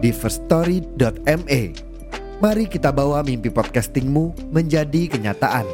[0.00, 1.62] di firststory.me.
[2.40, 5.68] Mari kita bawa mimpi podcastingmu menjadi kenyataan.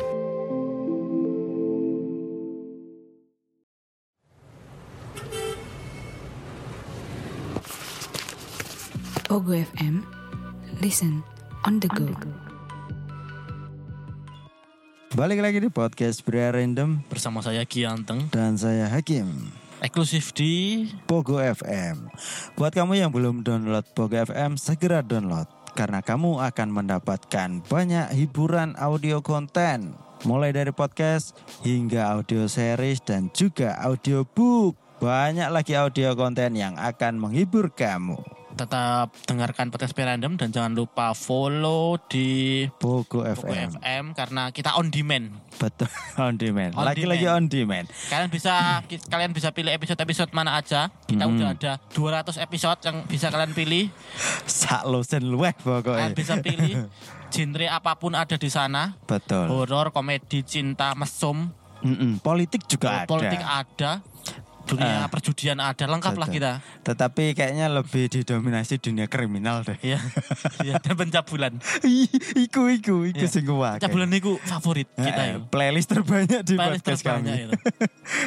[9.30, 10.02] Ogo FM.
[10.82, 11.22] Listen
[11.62, 12.10] on the go.
[15.14, 21.36] Balik lagi di podcast Pria Random bersama saya Gianteng dan saya Hakim eksklusif di Pogo
[21.40, 22.08] FM.
[22.56, 28.72] Buat kamu yang belum download Pogo FM, segera download karena kamu akan mendapatkan banyak hiburan
[28.80, 29.92] audio konten
[30.24, 34.78] mulai dari podcast hingga audio series dan juga audio book.
[34.96, 38.35] Banyak lagi audio konten yang akan menghibur kamu.
[38.56, 43.76] Tetap dengarkan podcast random dan jangan lupa follow di Pogo Pogo FM.
[43.76, 45.28] FM karena kita on demand.
[45.54, 46.72] Betul, on demand.
[46.72, 47.36] On Lagi-lagi demand.
[47.38, 47.86] on demand.
[48.08, 48.52] Kalian bisa
[49.06, 50.88] kalian bisa pilih episode-episode mana aja.
[51.04, 51.36] Kita Hmm.
[51.36, 53.92] udah ada 200 episode yang bisa kalian pilih.
[54.42, 56.08] Sak losen luweh Kalian pokoknya.
[56.12, 56.88] bisa pilih
[57.28, 58.96] genre apa pun ada di sana.
[59.02, 59.46] Betul.
[59.46, 63.06] Horor, komedi, cinta, mesum, Mm-mm, Politik juga ada.
[63.06, 64.00] politik ada,
[64.66, 65.06] dunia Ah.
[65.06, 66.36] perjudian ada, lengkap lah Betul.
[66.36, 66.52] kita.
[66.82, 69.78] Tetapi kayaknya lebih didominasi dunia kriminal deh.
[69.80, 70.02] Iya.
[70.66, 71.52] Iya, dan pencabulan.
[72.36, 73.30] Iku iku iku Iya.
[73.30, 73.46] sing.
[73.46, 75.36] Pencabulan itu favorit kita Eh, ya.
[75.40, 77.44] playlist terbanyak di Playlist podcast terbanyak kami.
[77.46, 77.54] itu.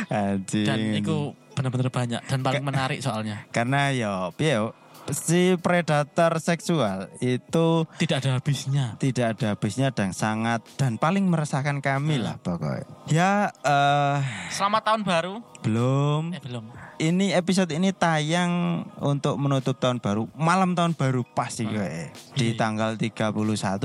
[0.66, 1.18] Dan itu
[1.52, 3.44] benar-benar banyak dan paling menarik soalnya.
[3.52, 4.72] karena yo piye yo,
[5.10, 8.94] si predator seksual itu Tidak ada habisnya.
[8.96, 12.26] tidak ada habisnya dan sangat dan paling meresahkan kami Hmm.
[12.26, 12.86] lah pokoknya.
[13.06, 14.20] Ya eh
[14.50, 15.36] Selamat tahun baru.
[15.60, 16.66] belum Eh belum.
[16.98, 18.52] ini episode ini tayang
[18.98, 22.58] untuk menutup tahun baru malam tahun baru pas sih gue di Iya.
[22.58, 23.36] tanggal 31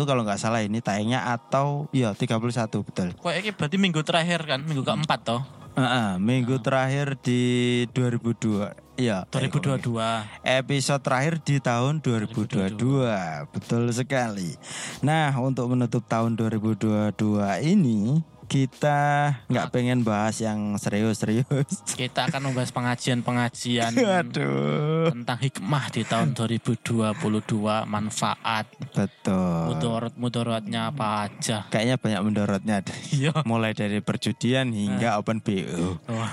[0.05, 2.39] kalau nggak salah ini tayangnya atau iya 31
[2.81, 5.43] betul Kok ini berarti minggu terakhir kan, minggu keempat toh,
[5.75, 7.43] Heeh, minggu terakhir di
[7.91, 9.83] 2002 iya 2022.
[10.43, 12.79] episode terakhir di tahun 2022
[13.51, 14.55] betul sekali
[15.03, 17.15] nah untuk menutup tahun 2022
[17.65, 19.01] ini kita
[19.49, 23.93] nggak pengen bahas yang serius-serius Kita akan membahas pengajian-pengajian
[25.11, 27.09] tentang hikmah di tahun 2022,
[27.89, 31.65] manfaat, betul mudorot-mudorotnya apa aja.
[31.73, 32.99] Kayaknya banyak mendorotnya deh.
[33.15, 33.33] Iya.
[33.49, 35.99] Mulai dari perjudian hingga open BO.
[36.13, 36.33] Wah.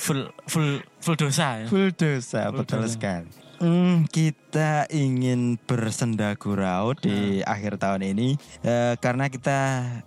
[0.00, 1.66] Full full full dosa ya.
[1.66, 2.90] Full dosa, Full betul dosa.
[2.90, 3.28] sekali.
[3.60, 8.28] Hmm, kita ingin bersenda gurau di akhir tahun ini
[8.62, 9.58] eh, karena kita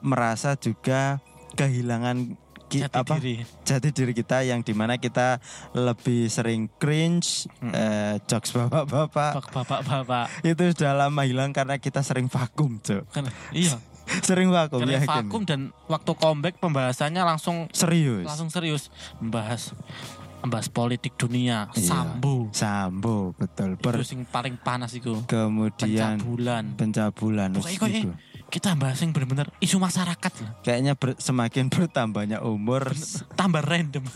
[0.02, 1.22] merasa juga
[1.54, 2.34] kehilangan
[2.66, 3.46] ki- Jati apa diri.
[3.62, 5.38] jati diri kita yang di mana kita
[5.72, 10.26] lebih sering cringe eh, jokes bapak-bapak Bapak-bapak.
[10.42, 13.06] itu sudah lama hilang karena kita sering vakum cok
[13.52, 13.78] iya.
[14.28, 19.72] sering vakum Karena ya vakum dan waktu comeback pembahasannya langsung serius langsung serius membahas
[20.40, 21.88] membahas politik dunia Iya.
[21.88, 23.74] sambu Sambo betul.
[23.74, 27.50] itu Per- sing paling panas itu kemudian pencabulan pencabulan.
[27.54, 28.12] pokoknya kok Itu.
[28.52, 30.52] kita bahas yang benar-benar isu masyarakat lah.
[30.62, 32.92] Kayaknya ber- semakin bertambahnya umur
[33.34, 34.04] tambah random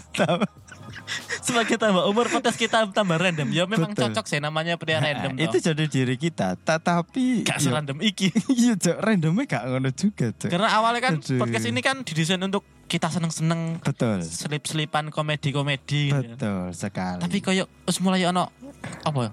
[1.47, 4.11] semakin tambah umur podcast kita tambah random ya memang Betul.
[4.11, 5.71] cocok sih namanya pria random Nah, itu toh.
[5.71, 6.53] jadi diri kita.
[6.57, 10.49] Tetapi gak ya- serandom iki Iya, Cok, randomnya gak ngono juga, Cok.
[10.49, 11.37] karena awalnya kan Aduh.
[11.37, 14.23] podcast ini kan didesain untuk kita seneng-seneng Betul.
[14.23, 16.33] selip-selipan komedi-komedi gitu.
[16.33, 17.19] Betul sekali.
[17.19, 18.47] tapi koyo wis mulai ono
[19.03, 19.31] apa ya?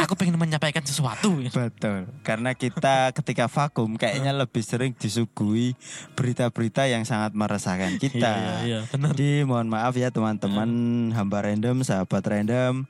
[0.00, 1.52] aku pengen menyampaikan sesuatu gitu.
[1.54, 2.08] Betul.
[2.22, 5.76] Karena kita ketika vakum kayaknya lebih sering disuguhi
[6.14, 8.16] berita-berita yang sangat meresahkan kita.
[8.18, 9.12] Iya, iya, iya, benar.
[9.12, 10.68] Jadi mohon maaf ya teman-teman
[11.12, 12.88] hamba random, sahabat random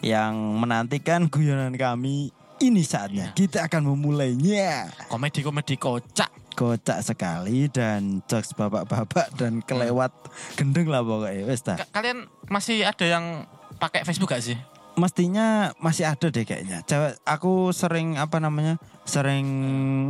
[0.00, 2.30] yang menantikan guyonan kami.
[2.60, 3.36] Ini saatnya Iya.
[3.36, 4.92] kita akan memulainya.
[5.08, 10.10] komedi-komedi kocak Kocak sekali dan jokes bapak-bapak dan kelewat
[10.54, 11.46] gendeng lah pokoknya.
[11.78, 13.46] Ka- kalian masih ada yang
[13.80, 14.58] pakai Facebook gak sih
[14.98, 16.84] Mestinya masih ada deh kayaknya.
[16.84, 18.76] Cewek aku sering apa namanya?
[19.08, 19.46] Sering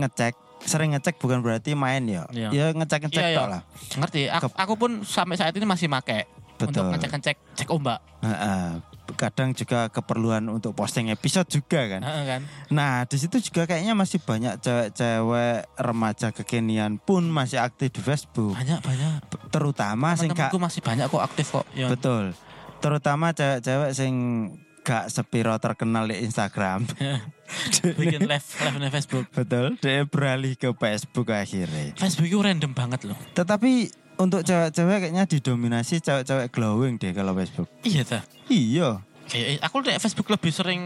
[0.03, 0.35] ngecek.
[0.61, 2.27] Sering ngecek bukan berarti main ya.
[2.35, 2.49] Iya.
[2.51, 3.45] Ya ngecek-ngecek Iya, iya.
[3.47, 3.63] lah.
[3.97, 5.87] ngerti aku, aku pun sampai saat ini masih
[6.61, 6.93] untuk Betul.
[6.97, 8.69] ngecek-ngecek cek ombak Heeh.
[9.17, 12.03] Kadang juga keperluan untuk posting episode juga kan.
[12.03, 12.41] Heeh, kan
[12.71, 18.55] Nah, di situ juga kayaknya masih banyak cewek-cewek remaja kekinian pun masih aktif di Facebook.
[18.55, 19.21] banyak banyak
[19.51, 22.35] Terutama sing gak masih banyak kok aktif kok ya betul.
[22.81, 24.15] Terutama cewek-cewek sing
[24.81, 26.89] gak sepiro terkenal di Instagram.
[28.01, 29.27] Bikin live live di Facebook.
[29.35, 31.95] Betul, dia beralih ke Facebook akhirnya.
[31.99, 33.19] Facebook itu random banget loh.
[33.35, 33.91] Tetapi
[34.21, 37.67] untuk cewek-cewek kayaknya didominasi cewek-cewek glowing deh kalau Facebook.
[37.81, 38.21] Iya ta.
[38.47, 39.01] Iya.
[39.25, 40.83] Kayak aku di Facebook lebih sering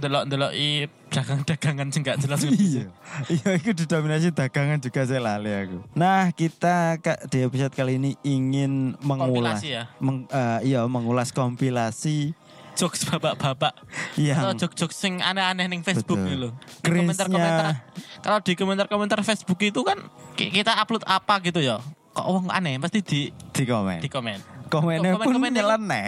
[0.00, 2.40] delok-delok i dagang-dagangan sing gak jelas.
[2.48, 2.88] Iya.
[3.28, 5.78] Iya, itu didominasi dagangan juga saya lali aku.
[5.92, 9.84] Nah, kita Kak, di episode kali ini ingin mengulas Kompilasi ya.
[9.98, 12.32] meng- eh, iya, mengulas kompilasi
[12.72, 13.76] Jokes bapak-bapak.
[13.76, 16.52] Atau yang jokes-jokes sing aneh-aneh ning Facebook gitu loh.
[16.80, 17.84] Komentar-komentar.
[18.24, 20.00] Kalau di komentar-komentar Facebook itu kan
[20.32, 21.84] ki- kita upload apa gitu ya.
[22.12, 23.98] Kok wong aneh pasti di di komen.
[23.98, 24.38] di komen.
[24.68, 26.06] Komennya pun komen-komen itu- nyeleneh.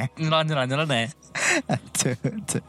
[0.87, 1.07] Nih.
[1.75, 2.65] Aduh, aduh.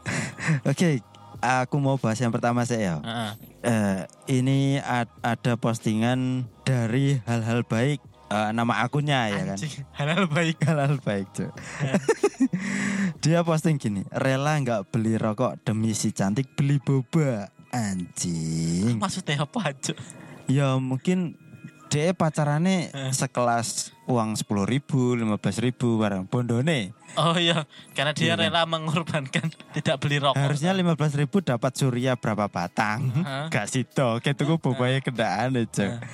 [0.62, 1.00] Oke,
[1.38, 3.00] aku mau bahas yang pertama saya.
[3.00, 3.30] Heeh.
[3.62, 4.00] Eh,
[4.34, 9.58] ini ad- ada postingan dari hal-hal baik Eh, nama akunnya ya kan.
[9.94, 10.58] Halal baik.
[10.66, 11.54] Hal-hal baik, Cuk.
[13.22, 17.54] Dia posting gini, rela nggak beli rokok demi si cantik beli boba.
[17.70, 18.98] Anjing.
[18.98, 19.94] Maksudnya apa aja?
[20.46, 21.38] Ya mungkin
[21.96, 23.08] dia pacarannya Eh.
[23.10, 26.92] sekelas uang sepuluh ribu, lima belas ribu barang bondone.
[27.16, 27.64] Oh iya,
[27.96, 28.42] karena dia Iya kan?
[28.44, 29.48] rela mengorbankan
[29.80, 30.36] tidak beli rokok.
[30.36, 33.08] Harusnya lima belas ribu dapat surya berapa batang?
[33.24, 33.48] Hah?
[33.54, 36.04] Gak situ, kayak tuh bobanya kendaan aja.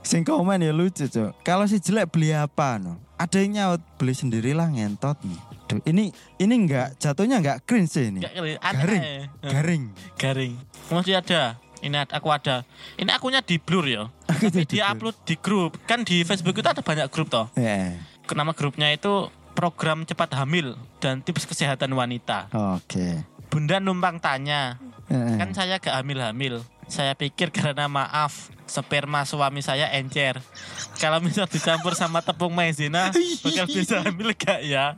[0.00, 1.44] Sing komen ya lucu cok.
[1.44, 2.96] Kalau si jelek beli apa no?
[3.18, 5.40] Ada yang nyaut beli sendirilah ngentot nih.
[5.68, 6.08] Duh, ini
[6.40, 8.24] ini enggak jatuhnya enggak cringe sih ini.
[8.24, 9.84] Garing, garing.
[10.16, 10.52] Garing.
[10.88, 11.60] Masih ada.
[11.78, 12.66] Ini aku ada.
[12.98, 14.10] Ini akunnya di blur ya.
[14.28, 15.14] Tapi jadi dia blur.
[15.14, 15.72] upload di grup.
[15.86, 17.46] Kan di Facebook itu ada banyak grup toh.
[17.54, 17.94] Ya.
[18.28, 22.46] Nama grupnya itu program cepat hamil dan tips kesehatan wanita.
[22.52, 23.24] Oke.
[23.48, 24.76] Bunda numpang tanya,
[25.08, 26.60] Eh, kan saya gak hamil-hamil.
[26.88, 30.40] Saya pikir karena maaf, sperma suami saya encer.
[30.96, 33.12] Kalau misal dicampur sama tepung maizena,
[33.44, 34.96] bakal bisa hamil gak ya?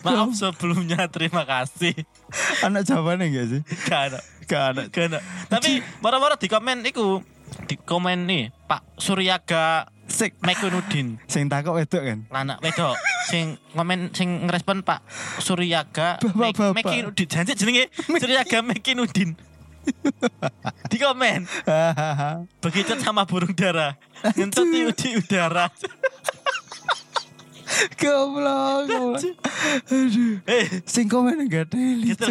[0.00, 1.92] Maaf sebelumnya, terima kasih.
[2.62, 3.60] Anak jawabannya enggak sih?
[3.84, 4.20] Gak ada.
[4.46, 4.82] Gak ada.
[4.88, 5.18] Gak ada.
[5.50, 7.20] Tapi moro-moro di komen iku,
[7.66, 10.38] di komen nih, Pak Suryaga Sik.
[10.44, 11.16] Mekunudin.
[11.24, 12.18] Sing takut wedok kan?
[12.28, 12.94] Lanang wedok
[13.26, 15.00] sing komen sing ngerespon Pak
[15.38, 16.84] Suryaga Mek- Bapak-bapak.
[16.84, 17.26] Mekinudin.
[17.26, 17.84] Janji jenenge
[18.20, 19.38] Suryaga Mekinudin.
[20.86, 21.46] Di komen
[22.58, 23.94] begitu sama burung dara
[24.34, 25.66] ngentut di, di udara
[27.96, 28.84] Goblok.
[28.84, 29.16] goblok.
[29.88, 30.44] Aduh.
[30.44, 31.80] eh Sing komen enggak ada.
[32.04, 32.24] gitu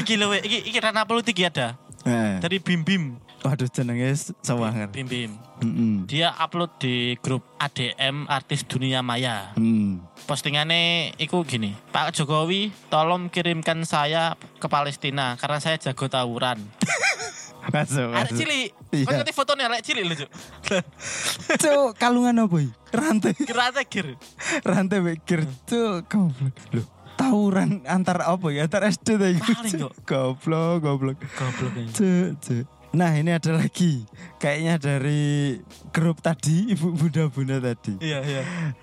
[0.00, 1.68] iki lho iki iki ranah politik ya ada
[2.02, 2.42] Eh.
[2.42, 3.04] dari Bim Bim
[3.42, 4.90] Waduh jenenge sawangan.
[4.90, 5.30] Bim Bim
[5.60, 5.94] Heeh.
[6.06, 10.02] dia upload di grup ADM artis dunia maya Hmm.
[10.24, 16.58] Postingannya iku gini Pak Jokowi tolong kirimkan saya ke Palestina karena saya jago tawuran
[17.72, 18.10] Masuk.
[18.10, 19.06] ada cilik Iya.
[19.08, 20.30] kan ngerti fotonya arek cilik lho cuk
[21.62, 22.72] Cuk, kalungan apa iki?
[22.92, 23.32] Rantai.
[23.48, 24.18] kira gir
[24.60, 26.52] Rantai mikir cuk, goblok.
[26.74, 26.86] Loh,
[27.16, 28.66] tawuran antar apa ya?
[28.68, 29.26] Antar SD ta?
[29.32, 29.92] Paling, Cuk.
[30.04, 31.16] Goblok, goblok.
[31.22, 32.64] goblok ini Cuk, cuk.
[32.92, 34.04] Nah, ini ada lagi.
[34.36, 35.56] Kayaknya dari
[35.96, 37.96] grup tadi, ibu bunda-bunda tadi.
[38.04, 38.42] iya iya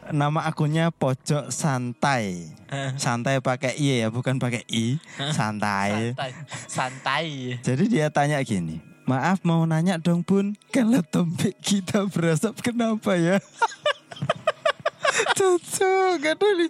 [0.09, 2.49] Nama akunnya Pojok Santai.
[2.73, 4.97] Eh, Santai pakai i ya, bukan pakai i.
[5.29, 6.17] Santai.
[6.17, 6.31] santai
[6.65, 7.27] santai
[7.61, 13.37] Jadi dia tanya gini, maaf mau nanya dong bun, kalau topik kita berasap kenapa ya?
[15.37, 16.69] Cocok, gak nih.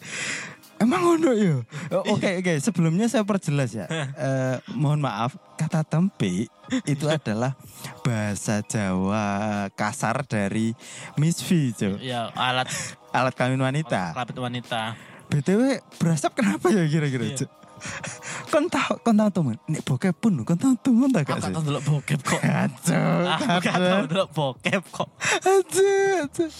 [0.79, 1.59] Emang ono ya?
[1.91, 3.87] Oh, Oke oke, sebelumnya saya perjelas ya.
[3.91, 5.35] Eh, mohon maaf,
[5.69, 6.49] kata tempe
[6.89, 7.53] itu adalah
[8.01, 10.73] bahasa Jawa kasar dari
[11.13, 12.01] misfi, Cuk.
[12.01, 12.65] ya alat
[13.17, 14.17] alat kelamin wanita.
[14.17, 14.97] kelamin wanita
[15.29, 15.61] BTW
[16.01, 17.45] berasap kenapa ya kira-kira, Iya.
[18.49, 21.45] Kon tahu kon tahu temen, nek bokep pun kon tahu temen tak aku gak gak
[21.45, 21.53] sih?
[21.53, 25.09] tau delok bokep kok Kacau, aku gak tau delok bokep kok
[25.45, 26.51] Aduh, aduh.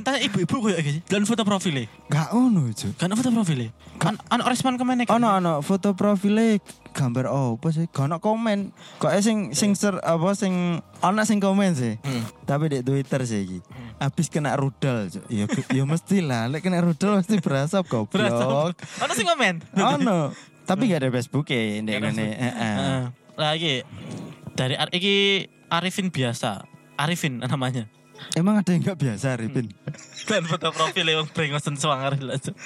[0.00, 2.96] Tanya ibu-ibu kayak gini dan foto profilnya Gak ono, Cuk.
[2.96, 3.68] kan foto profilnya
[4.00, 6.60] kan anak respon kan Ono ono foto profile
[6.96, 7.84] gambar oh apa sih?
[7.92, 8.72] Gak ono komen.
[8.96, 12.00] Kok eh sing sing ser apa sing ono sing komen sih.
[12.00, 12.24] Hmm.
[12.48, 13.58] Tapi di Twitter sih iki.
[14.00, 15.12] Habis kena rudal.
[15.28, 18.72] Ya ya mesti lah, lek kena rudal pasti berasap goblok.
[18.80, 20.32] Ada sih komen ono.
[20.66, 22.26] Tapi gak ada Facebook ya, ada ngene.
[22.34, 23.00] Heeh.
[23.38, 23.74] Lagi
[24.52, 26.64] dari Ar- iki Arifin biasa
[26.96, 27.86] Arifin namanya
[28.32, 29.68] Emang ada yang gak biasa, Arifin?
[30.24, 32.56] dan foto profilnya yang brengosen suangar Cuk.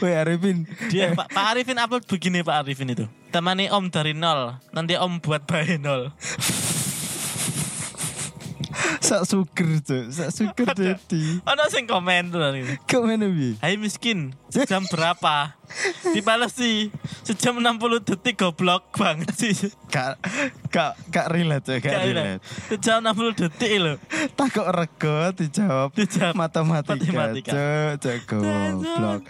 [0.00, 4.56] Woi Arifin, dia Pak, Pak Arifin upload begini Pak Arifin itu temani Om dari nol
[4.72, 6.08] nanti Om buat bayi nol
[9.06, 10.04] sak suger cuk.
[10.10, 12.66] Sak suger dedi Ono sing komen tuh tadi.
[12.82, 15.54] ke mana bi Hai miskin, jam berapa?
[16.10, 16.90] Dibales sih,
[17.22, 19.54] sejam 60 detik goblok banget sih.
[19.86, 20.18] kak
[20.70, 21.86] kak kak relate cuk.
[21.86, 22.42] Kak relate.
[22.66, 23.94] Sejam 60 detik lho.
[24.34, 26.34] takut rego dijawab Dijawab.
[26.34, 26.82] matematika
[27.14, 27.50] matematika.
[27.54, 27.94] cuk.
[28.02, 29.22] Cuk goblok.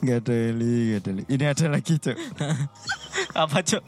[0.00, 2.16] Nggak ada li nggak ada li ini ada lagi cuk.
[3.32, 3.82] Apa cok?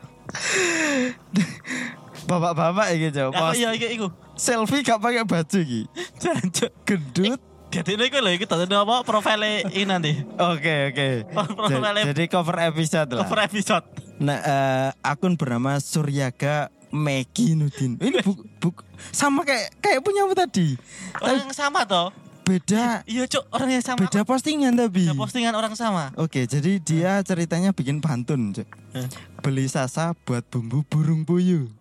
[2.23, 3.33] bapak-bapak ini cuk.
[3.53, 4.09] Iya iki iku?
[4.43, 5.87] Selfie gak pakai baju iki
[6.23, 6.73] Jancuk.
[6.83, 7.41] gendut
[7.73, 10.13] Jadi ini lho iki tadi apa profile ini nanti.
[10.53, 11.09] Oke oke.
[11.33, 11.73] Oh,
[12.05, 13.25] Jadi cover episode lah.
[13.25, 13.87] Cover episode.
[14.21, 17.97] Nah, eh, akun bernama Suryaga Megi Nudin.
[17.97, 18.77] Ini bu, bu-
[19.09, 20.77] sama kayak kayak punya apa tadi?
[21.17, 22.13] Orang yang sama toh?
[22.43, 23.99] beda Iya cok, orang yang sama.
[24.05, 25.09] beda postingan tapi.
[25.09, 26.13] Postingan orang sama.
[26.21, 28.53] Oke, jadi dia ceritanya bikin pantun.
[28.53, 29.09] Eh.
[29.41, 31.73] Beli sasa buat bumbu burung puyuh.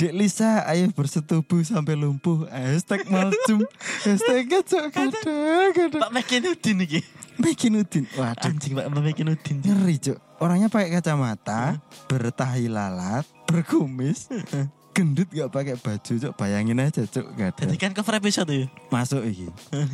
[0.00, 2.48] Dek Lisa, ayo bersetubuh sampai lumpuh.
[2.48, 3.60] Hashtag malcum.
[4.00, 6.00] Hashtagnya cok kadang kadang.
[6.00, 7.00] Pak Mekinudin iki.
[7.36, 8.04] Megi Nudin.
[8.16, 9.60] Waduh, Anjing Pak Mekinudin.
[9.60, 14.28] Ngeri cuk Orangnya pakai kacamata Bertahi lalat Berkumis
[14.96, 18.68] Gendut gak pakai baju cuk Bayangin aja cuk Gak ada Jadi kan cover episode ya.
[18.88, 19.48] Masuk iki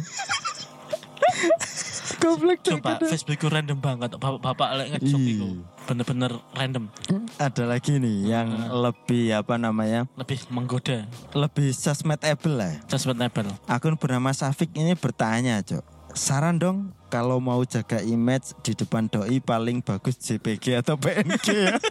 [2.18, 3.10] Goblok cuk Coba kadang.
[3.14, 4.10] Facebook ku random banget.
[4.16, 5.30] Bapak-bapak lek ngejok Iya.
[5.36, 5.48] iku.
[5.86, 6.90] Bener-bener random.
[7.38, 11.06] Ada lagi nih Yang lebih apa namanya Lebih menggoda.
[11.30, 13.54] Lebih sosmedable lah Sustainable.
[13.70, 19.38] Akun bernama Safik ini bertanya cuk Saran dong kalau mau jaga image di depan doi
[19.38, 21.76] paling bagus JPG atau PNG ya.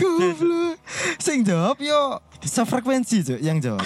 [0.00, 0.76] Goblok.
[1.22, 3.84] Sing jawab yo sefrekuensi cuk yang jawab.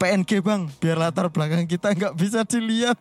[0.00, 2.98] PNG bang, biar latar belakang kita nggak bisa dilihat.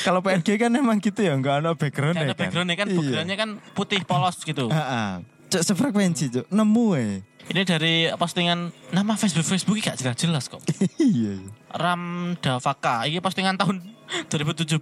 [0.00, 2.36] Kalau PNG kan emang gitu ya, nggak ada background ya kan.
[2.36, 2.96] backgroundnya kan Iya.
[2.96, 4.68] backgroundnya kan putih polos gitu.
[4.70, 5.20] Ah.
[5.50, 7.14] Cuk sefrekuensi cuk, nemu eh.
[7.50, 10.62] Ini dari postingan nama Facebook Facebook ini gak jelas-jelas kok.
[11.02, 11.34] Iya.
[11.34, 11.34] iya.
[11.70, 13.82] Ram Davaka, ini postingan tahun
[14.30, 14.78] 2017.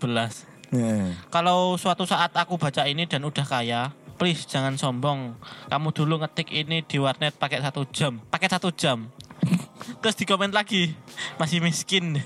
[0.68, 1.16] Eh.
[1.28, 3.88] Kalau suatu saat aku baca ini dan udah kaya,
[4.20, 5.32] please jangan sombong.
[5.66, 9.08] Kamu dulu ngetik ini di warnet pakai satu jam, pakai satu jam.
[9.98, 10.92] Terus di komen lagi,
[11.40, 12.20] masih miskin.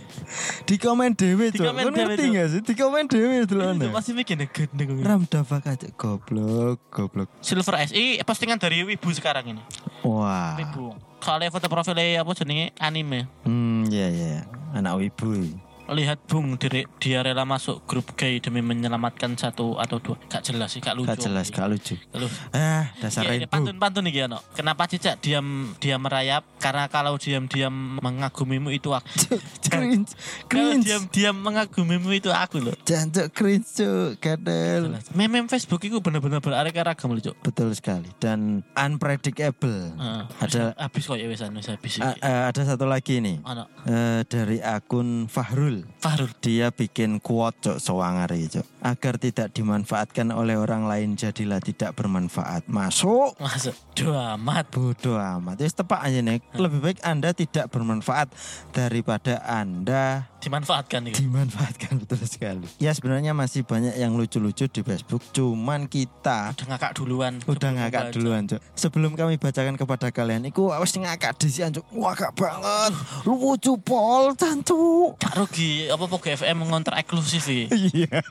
[0.66, 2.60] Di komen dewe komen Kau dewe, ngerti nggak sih?
[2.62, 4.98] Di komen dewe Itu dulu masih miskin ya gendeng.
[5.00, 7.28] Ram Davak aja goblok, goblok.
[7.40, 9.62] Silver S, ini postingan dari Wibu sekarang ini.
[10.02, 10.58] Wah.
[10.58, 10.98] Wibu.
[11.22, 13.30] Soalnya foto profilnya apa jenenge anime.
[13.46, 14.36] Hmm, iya iya.
[14.74, 15.38] Anak wibu.
[15.84, 20.14] Lihat Bung, dia, dia rela masuk grup gay demi menyelamatkan satu atau dua.
[20.26, 21.10] Gak jelas sih, gak lucu.
[21.10, 21.98] Gak jelas, gak lucu.
[22.12, 23.52] Lu- Ah, dasar Iya, ini ibu.
[23.52, 24.38] pantun-pantun nih no.
[24.52, 25.44] Kenapa cicak diam
[25.76, 26.46] diam merayap?
[26.56, 29.10] Karena kalau diam-diam mengagumimu itu aku.
[29.64, 30.12] Cringe,
[30.48, 30.84] Kalau cringe.
[30.86, 32.76] diam-diam mengagumimu itu aku loh.
[32.82, 34.96] Jancuk cringe cuk, kadel.
[35.12, 37.36] Meme Facebook itu benar-benar beraneka ragam loh, Cuk.
[37.42, 39.92] Betul sekali dan unpredictable.
[39.92, 40.22] Heeh.
[40.38, 42.14] Ada habis kok ya wesan habis a-
[42.48, 43.40] ada satu lagi nih.
[43.84, 45.71] Eh, dari akun Fahrul.
[45.96, 46.28] Fahrul.
[46.44, 48.66] Dia bikin quote cok sewangari cok.
[48.82, 52.68] Agar tidak dimanfaatkan oleh orang lain jadilah tidak bermanfaat.
[52.68, 53.38] Masuk.
[53.38, 53.72] Masuk.
[53.94, 54.68] Duh amat.
[54.68, 55.56] Bodoh amat.
[55.56, 56.42] Wis tepak aja nih.
[56.52, 58.28] Lebih baik Anda tidak bermanfaat
[58.70, 61.22] daripada Anda Dimanfaatkan itu.
[61.22, 62.66] dimanfaatkan betul sekali.
[62.82, 65.22] Ya sebenarnya masih banyak yang lucu-lucu di Facebook.
[65.30, 67.38] Cuman kita Udah ngakak duluan.
[67.46, 68.58] udah ngakak duluan cok.
[68.74, 71.86] Sebelum kami bacakan kepada kalian, iku awas ngakak disian cok.
[71.94, 72.90] Ngakak banget.
[73.22, 75.14] Lucu pol cancuk.
[75.22, 77.44] Gak rugi apa Pogo FM mengontrak eksklusif.
[77.92, 78.22] Iya.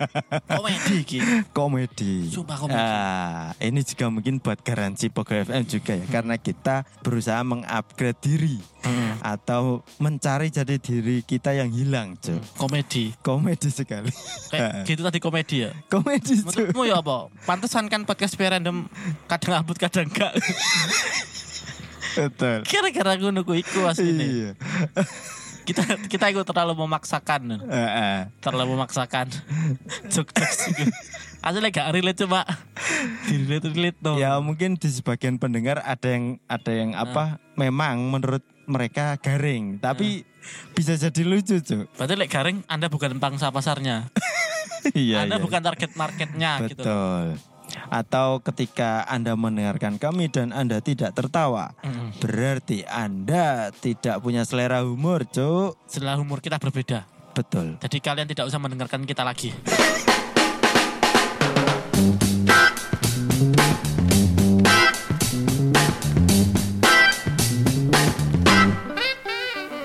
[0.47, 1.19] Komedi iki.
[1.51, 2.29] Komedi.
[2.31, 2.79] Sumpah komedi.
[2.79, 8.57] Ah, ini juga mungkin buat garansi Pogo FM juga ya, karena kita berusaha mengupgrade diri
[8.81, 9.13] Heeh.
[9.21, 12.57] atau mencari jati diri kita yang hilang, cok.
[12.57, 13.13] Komedi.
[13.21, 14.09] Komedi sekali.
[14.49, 15.71] Kayak gitu tadi komedi ya.
[15.89, 16.47] Komedi, cok.
[16.73, 17.29] Menurutmu ya apa?
[17.45, 18.89] Pantesan kan podcast random
[19.29, 20.33] kadang upload kadang enggak.
[22.11, 22.59] Betul.
[22.67, 24.19] Kira-kira nunggu iku asline.
[24.19, 24.51] Iya.
[25.61, 27.61] Kita kita itu terlalu memaksakan.
[28.41, 29.27] Terlalu memaksakan.
[30.13, 30.73] Jok-jok sih.
[31.41, 32.45] Asli gak relate coba.
[33.25, 34.17] Relate relate no.
[34.21, 37.41] Ya mungkin di sebagian pendengar ada yang ada yang apa?
[37.57, 40.23] Memang menurut mereka garing, tapi
[40.77, 41.97] bisa jadi lucu, cok.
[41.97, 44.07] Berarti lek garing Anda bukan pangsa pasarnya.
[44.97, 45.29] Iya.
[45.29, 45.45] Anda iya.
[45.45, 46.81] bukan target marketnya gitu.
[46.81, 47.37] Betul.
[47.89, 52.19] Atau ketika Anda mendengarkan kami dan Anda tidak tertawa, Mm.
[52.21, 55.79] berarti Anda tidak punya selera humor, Cuk.
[55.87, 57.07] Setelah umur kita berbeda.
[57.31, 57.79] Betul.
[57.79, 59.55] Jadi kalian tidak usah mendengarkan kita lagi.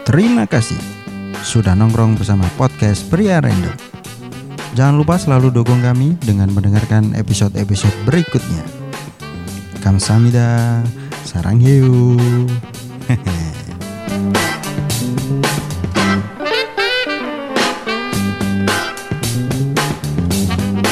[0.07, 0.79] Terima kasih
[1.43, 3.96] sudah nongkrong bersama podcast Pria Random.
[4.77, 8.61] Jangan lupa selalu dukung kami dengan mendengarkan episode-episode berikutnya.
[9.81, 10.85] Kamsahamnida,
[11.25, 12.21] sarang hiu.
[13.09, 13.33] Hehe.